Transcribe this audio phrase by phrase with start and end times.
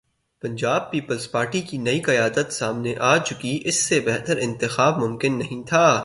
[0.41, 5.99] پنجاب پیپلزپارٹی کی نئی قیادت سامنے آ چکی اس سے بہتر انتخاب ممکن نہیں تھا۔